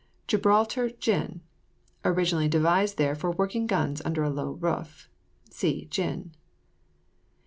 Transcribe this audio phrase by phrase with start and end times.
[0.25, 1.41] GIBRALTAR GYN.
[2.03, 5.07] Originally devised there for working guns under a low roof.
[5.51, 6.31] (See GYN.)